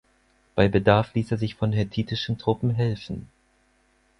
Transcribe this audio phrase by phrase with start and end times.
[0.55, 3.29] Bei Bedarf ließ er sich von hethitischen Truppen helfen.